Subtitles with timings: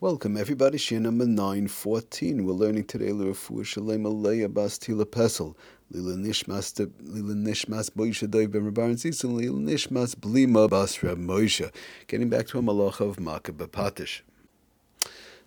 [0.00, 2.44] Welcome everybody, Shiur number 914.
[2.44, 5.56] We're learning today L'Refuah Shalem Aleya Bas Tila Pesel.
[5.90, 11.72] Lila Nishmas Lila Nishmas Boisha Dov Ben Rabban Zitzin Lila Nishmas Blima Bas Moshe.
[12.06, 14.20] Getting back to a malach of Makah Bepatish.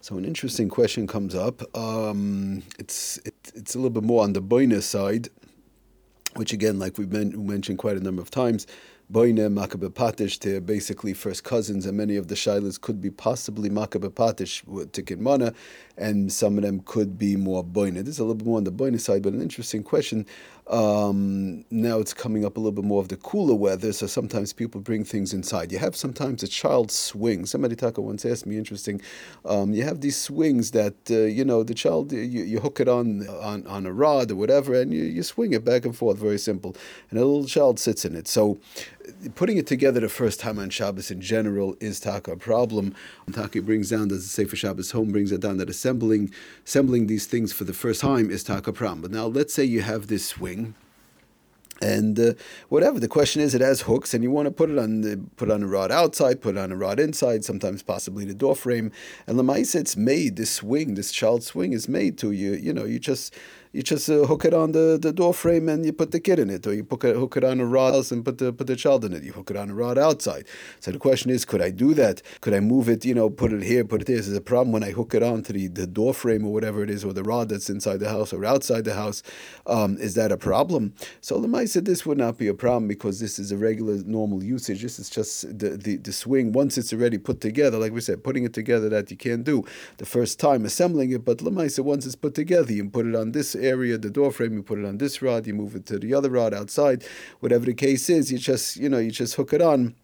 [0.02, 1.74] So an interesting question comes up.
[1.74, 5.30] Um, it's it, it's a little bit more on the boina side,
[6.36, 8.68] which again, like we've men- mentioned quite a number of times,
[9.12, 13.70] Boine, Makabe Patish, they're basically first cousins, and many of the Shilas could be possibly
[13.70, 14.64] Makabe Patish
[14.94, 15.54] to Mana,
[15.98, 17.96] and some of them could be more Boine.
[17.96, 20.26] This is a little bit more on the Boine side, but an interesting question.
[20.68, 24.54] Um, now it's coming up a little bit more of the cooler weather, so sometimes
[24.54, 25.74] people bring things inside.
[25.74, 27.46] You have sometimes a child swing.
[27.46, 29.02] Somebody Taka once asked me, interesting.
[29.44, 32.88] Um, you have these swings that uh, you know the child you, you hook it
[32.88, 36.18] on, on on a rod or whatever, and you, you swing it back and forth.
[36.18, 36.78] Very simple,
[37.10, 38.30] and a little child sits in it.
[38.30, 38.58] So
[39.36, 42.96] putting it together the first time on Shabbos in general is taka a problem.
[43.32, 46.32] Taka brings down the Sefer Shabbos home brings it down that assembling
[46.66, 49.02] assembling these things for the first time is taka problem.
[49.02, 50.76] But now let's say you have this swing
[51.82, 52.34] and uh,
[52.70, 55.20] whatever the question is, it has hooks, and you want to put it on the,
[55.36, 58.92] put on a rod outside, put on a rod inside, sometimes possibly the door frame.
[59.26, 60.36] And the mice, it's made.
[60.36, 62.54] This swing, this child swing, is made to you.
[62.54, 63.36] You know, you just
[63.74, 66.40] you just uh, hook it on the, the door frame and you put the kid
[66.40, 68.76] in it, or you hook it on a rod else and put the put the
[68.76, 69.24] child in it.
[69.24, 70.46] You hook it on a rod outside.
[70.80, 72.22] So the question is, could I do that?
[72.42, 73.06] Could I move it?
[73.06, 74.18] You know, put it here, put it there.
[74.18, 76.90] Is a problem when I hook it onto the, the door frame or whatever it
[76.90, 79.24] is, or the rod that's inside the house or outside the house?
[79.66, 80.94] Um, is that a problem?
[81.22, 84.44] So Lemai said this would not be a problem because this is a regular normal
[84.44, 84.82] usage.
[84.82, 87.78] This is just the, the the swing once it's already put together.
[87.78, 89.64] Like we said, putting it together that you can't do
[89.98, 93.06] the first time assembling it, but Lemai said once it's put together, you can put
[93.06, 95.76] it on this area, the door frame, you put it on this rod, you move
[95.76, 97.04] it to the other rod outside,
[97.40, 99.96] whatever the case is, you just you know you just hook it on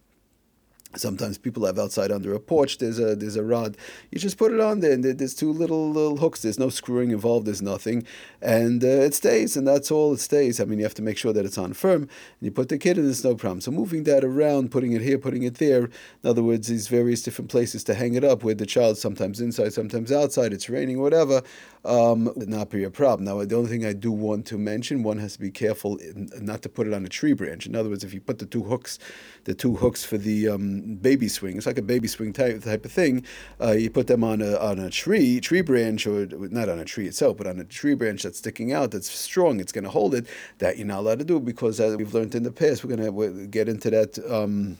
[0.96, 2.78] Sometimes people have outside under a porch.
[2.78, 3.76] There's a there's a rod.
[4.10, 6.40] You just put it on there, and there's two little little hooks.
[6.40, 7.46] There's no screwing involved.
[7.46, 8.06] There's nothing,
[8.40, 10.60] and uh, it stays, and that's all it stays.
[10.60, 12.02] I mean, you have to make sure that it's on firm.
[12.02, 12.10] And
[12.40, 13.60] you put the kid in, there's no problem.
[13.60, 15.84] So moving that around, putting it here, putting it there.
[16.24, 19.40] In other words, these various different places to hang it up, with the child sometimes
[19.40, 20.54] inside, sometimes outside.
[20.54, 21.42] It's raining, whatever.
[21.84, 23.24] Um, would not be a problem.
[23.24, 25.98] Now, the only thing I do want to mention, one has to be careful
[26.40, 27.66] not to put it on a tree branch.
[27.66, 28.98] In other words, if you put the two hooks,
[29.44, 32.84] the two hooks for the um, baby swing, it's like a baby swing type type
[32.84, 33.24] of thing.
[33.60, 36.84] Uh, you put them on a on a tree tree branch, or not on a
[36.84, 39.90] tree itself, but on a tree branch that's sticking out, that's strong, it's going to
[39.90, 40.26] hold it.
[40.58, 43.12] That you're not allowed to do because, as we've learned in the past, we're going
[43.14, 44.18] to get into that.
[44.30, 44.78] Um,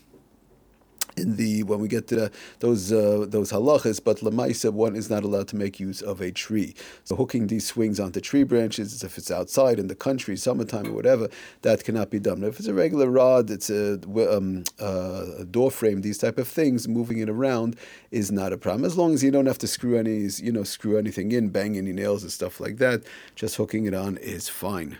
[1.18, 2.30] in the when we get to the,
[2.60, 6.30] those uh, those halachas, but lemaisa one is not allowed to make use of a
[6.30, 6.74] tree.
[7.04, 10.92] So hooking these swings onto tree branches, if it's outside in the country, summertime or
[10.92, 11.28] whatever,
[11.62, 12.42] that cannot be done.
[12.42, 14.00] If it's a regular rod, it's a,
[14.36, 17.76] um, uh, a door frame, these type of things, moving it around
[18.10, 20.64] is not a problem as long as you don't have to screw any you know
[20.64, 23.02] screw anything in, bang any nails and stuff like that.
[23.34, 24.98] Just hooking it on is fine.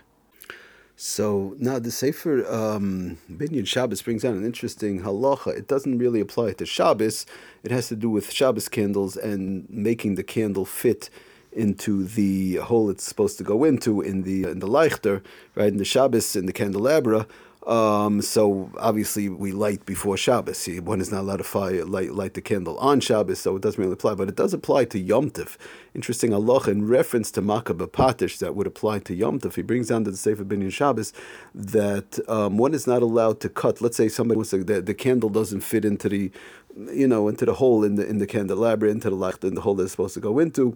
[1.01, 5.55] So now the Sefer um, Binyan Shabbos brings out an interesting halacha.
[5.57, 7.25] It doesn't really apply to Shabbos.
[7.63, 11.09] It has to do with Shabbos candles and making the candle fit
[11.53, 15.23] into the hole it's supposed to go into in the in the leichter,
[15.55, 15.69] right?
[15.69, 17.27] In the Shabbos in the candelabra.
[17.69, 20.67] Um, so obviously we light before Shabbos.
[20.81, 23.79] One is not allowed to fire, light, light the candle on Shabbos, so it doesn't
[23.79, 24.15] really apply.
[24.15, 25.55] But it does apply to Yom Tif.
[25.93, 29.53] Interesting Allah in reference to Makah Patish that would apply to Yom Tif.
[29.53, 31.13] He brings down to the Sefer Binyan Shabbos
[31.53, 33.81] that um, one is not allowed to cut.
[33.81, 36.31] Let's say somebody wants to, the, the candle doesn't fit into the,
[36.91, 39.61] you know, into the hole in the in the candelabra, into the light, in the
[39.61, 40.75] hole that's supposed to go into.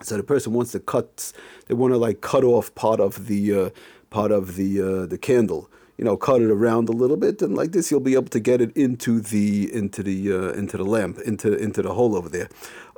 [0.00, 1.34] So the person wants to cut.
[1.66, 3.54] They want to like cut off part of the.
[3.54, 3.70] Uh,
[4.12, 5.68] part of the uh, the candle.
[5.98, 8.40] You know, cut it around a little bit, and like this, you'll be able to
[8.40, 12.28] get it into the into the uh, into the lamp, into into the hole over
[12.28, 12.48] there.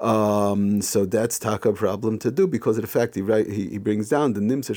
[0.00, 3.78] Um, so that's taka problem to do because of the fact he right, he, he
[3.78, 4.74] brings down the nimsa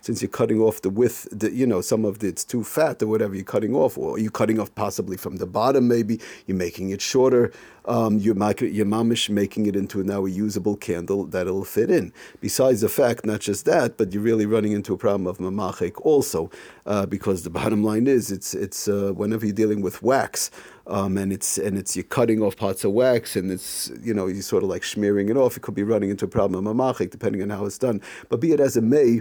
[0.00, 3.02] since you're cutting off the width, the, you know, some of the, it's too fat
[3.02, 6.56] or whatever you're cutting off, or you're cutting off possibly from the bottom, maybe you're
[6.56, 7.52] making it shorter.
[7.86, 12.12] Um, you're, you're mamish making it into now a usable candle that'll fit in.
[12.40, 15.94] Besides the fact, not just that, but you're really running into a problem of mamachik
[16.02, 16.50] also,
[16.84, 20.50] uh, because the bottom line is it's it's uh, whenever you're dealing with wax
[20.86, 24.26] um, and it's and it's you're cutting off parts of wax, and it's you know
[24.26, 25.56] you're sort of like smearing it off.
[25.56, 28.00] It could be running into a problem of mamachik, depending on how it's done.
[28.28, 29.20] But be it as it may,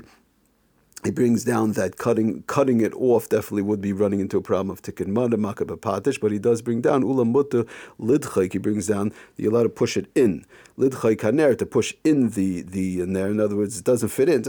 [1.04, 4.70] he brings down that cutting cutting it off definitely would be running into a problem
[4.70, 7.66] of tikkun manda makabapatish, but he does bring down ulam mutta
[8.00, 8.54] lidchayk.
[8.54, 10.46] He brings down you're allowed to push it in
[10.78, 13.28] lidchay kaner to push in the the in there.
[13.28, 14.44] In other words, it doesn't fit in.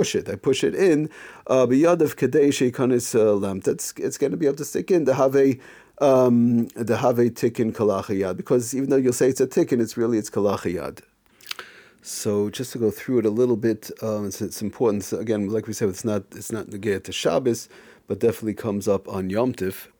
[0.00, 0.30] Push it.
[0.30, 1.10] I push it in.
[1.46, 3.64] Uh, Biyadav kadesh kanis uh, lamp.
[3.64, 5.04] That's it's going to be able to stick in.
[5.04, 5.58] To have a
[6.00, 10.16] um, the have tikkun kalachayad, because even though you'll say it's a tikkun, it's really
[10.16, 11.00] it's kalachayad.
[12.00, 15.04] So just to go through it a little bit, um, it's, it's, important.
[15.04, 17.68] So again, like we said, it's not it's not negate to Shabbos,
[18.06, 19.92] but definitely comes up on Yom Tiv.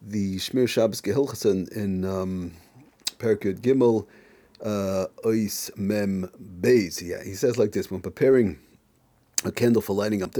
[0.00, 2.52] The Shmir Shabbos Gehilchas in, in um,
[3.18, 4.06] Perkut Gimel
[4.64, 6.30] uh, Ois Mem
[6.62, 7.02] Beis.
[7.02, 8.58] Yeah, he says like this when preparing
[9.46, 10.34] a candle for lighting up.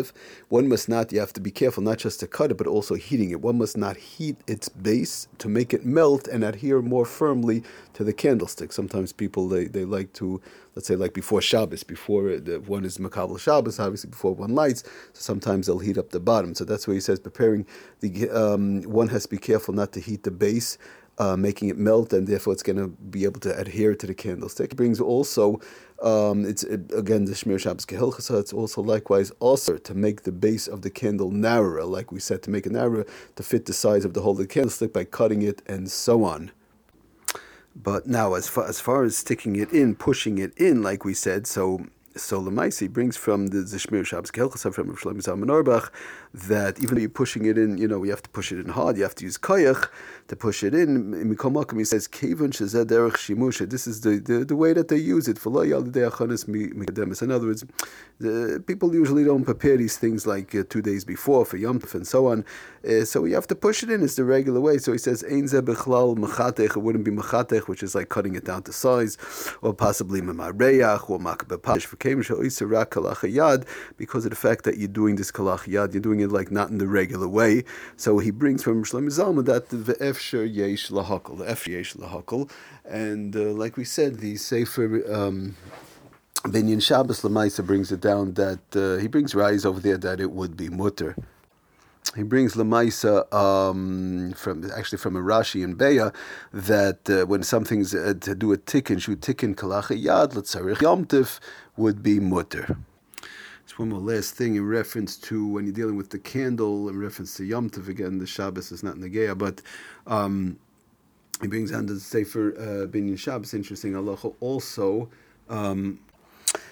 [0.48, 2.94] One must not, you have to be careful not just to cut it, but also
[2.94, 3.40] heating it.
[3.40, 7.62] One must not heat its base to make it melt and adhere more firmly
[7.94, 8.72] to the candlestick.
[8.72, 10.40] Sometimes people, they, they like to,
[10.74, 14.82] let's say like before Shabbos, before the, one is Makabal Shabbos, obviously before one lights,
[15.12, 16.54] so sometimes they'll heat up the bottom.
[16.54, 17.66] So that's why he says preparing,
[18.00, 20.78] the um, one has to be careful not to heat the base
[21.18, 24.14] uh, making it melt, and therefore it's going to be able to adhere to the
[24.14, 24.72] candlestick.
[24.72, 25.60] It brings also,
[26.02, 28.40] um, it's it, again the Shmir Shabbos Kehilchasa.
[28.40, 32.42] It's also likewise also to make the base of the candle narrower, like we said,
[32.44, 35.04] to make it narrower to fit the size of the whole of the candlestick by
[35.04, 36.50] cutting it and so on.
[37.74, 41.12] But now, as far as far as sticking it in, pushing it in, like we
[41.12, 41.86] said, so
[42.16, 45.90] so Lamaisi brings from the Zishmir Shabbos Kelchasa from Shlomo Zalman
[46.32, 48.68] that even though you're pushing it in, you know, you have to push it in
[48.68, 49.88] hard, you have to use koyach
[50.28, 51.12] to push it in.
[51.34, 53.68] Mikomakim, he says, Kevon Shazed Derech Shimusha.
[53.68, 55.44] This is the, the, the way that they use it.
[55.44, 57.64] In other words,
[58.18, 61.94] the, people usually don't prepare these things like uh, two days before for Yom Tov
[61.94, 62.44] and so on.
[62.86, 64.02] Uh, so you have to push it in.
[64.02, 64.78] It's the regular way.
[64.78, 66.76] So he says, Ein Ze Bechlal Mechatech.
[66.76, 69.16] It wouldn't be Mechatech, which is like cutting it down to size,
[69.62, 71.86] or possibly Memareach, or Makbepash
[73.96, 76.70] because of the fact that you're doing this kalach yad, you're doing it like not
[76.70, 77.64] in the regular way.
[77.96, 82.50] So he brings from Shlomo Zalman that the efsher yesh lahakol, the efsher yesh lahakol,
[82.84, 85.02] and uh, like we said, the sefer.
[85.12, 85.56] Um,
[86.44, 90.30] Binyan Shabbos Lamaisa brings it down that uh, he brings rise over there that it
[90.30, 91.16] would be mutter
[92.14, 96.14] he brings Lamaisa um, from actually from a Rashi and Beya
[96.52, 101.40] that uh, when something's uh, to do a tikkun, should tikkun kalacha yad letzarich yomtiv
[101.76, 102.76] would be mutter.
[103.64, 106.98] It's one more last thing in reference to when you're dealing with the candle, in
[106.98, 108.18] reference to yomtiv again.
[108.18, 109.62] The Shabbos is not in the negeya, but.
[110.06, 110.58] Um,
[111.42, 115.10] he brings down the Sefer uh, Binyan Shabbos, interesting Allah also.
[115.50, 116.00] Um,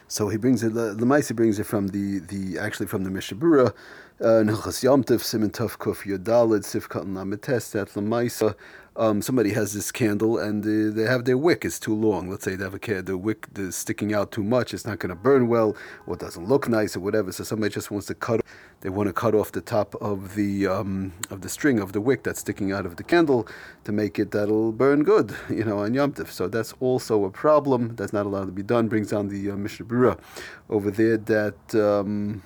[0.08, 0.72] so he brings it.
[0.72, 3.74] The, brings it from the, the actually from the Mishnah Berurah
[8.96, 12.30] Um, somebody has this candle and uh, they have their wick is too long.
[12.30, 14.72] Let's say they have a care, the wick is sticking out too much.
[14.72, 15.76] It's not going to burn well,
[16.06, 17.32] or doesn't look nice, or whatever.
[17.32, 18.42] So somebody just wants to cut.
[18.82, 22.00] They want to cut off the top of the um, of the string of the
[22.00, 23.48] wick that's sticking out of the candle
[23.82, 27.96] to make it that'll burn good, you know, on Yom So that's also a problem.
[27.96, 28.86] That's not allowed to be done.
[28.86, 30.20] Brings on the uh, Mishnah Berurah
[30.70, 31.74] over there that.
[31.74, 32.44] Um,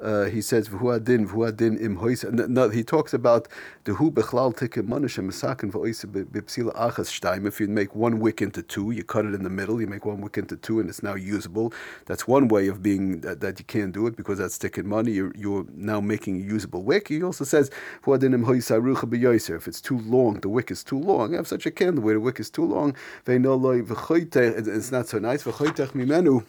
[0.00, 2.52] uh, he says v'huadin v'huadin im.
[2.52, 3.48] No, he talks about
[3.84, 7.46] the hu bechlal tikkun manush misakin v'oisa b'psila achas shtaim.
[7.46, 9.80] If you make one wick into two, you cut it in the middle.
[9.80, 11.72] You make one wick into two, and it's now usable.
[12.06, 15.12] That's one way of being that, that you can't do it because that's tikkun money.
[15.12, 17.08] You're, you're now making a usable wick.
[17.08, 17.70] He also says
[18.04, 19.56] v'huadin im hoisa rucha b'yoiser.
[19.56, 21.34] If it's too long, the wick is too long.
[21.34, 22.94] I have such a candle where the wick is too long.
[23.26, 25.42] It's not so nice.
[25.42, 26.44] V'choitech mimenu.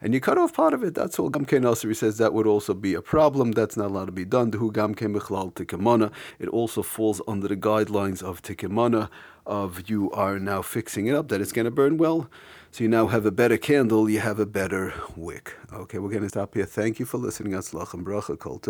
[0.00, 1.30] And you cut off part of it, that's all.
[1.30, 3.52] Gamkein also, says that would also be a problem.
[3.52, 4.52] That's not allowed to be done.
[4.52, 9.10] It also falls under the guidelines of tikimana,
[9.44, 12.30] of you are now fixing it up, that it's going to burn well.
[12.70, 15.56] So you now have a better candle, you have a better wick.
[15.72, 16.66] Okay, we're going to stop here.
[16.66, 17.54] Thank you for listening.
[17.54, 18.60] Atzlach and bracha, kol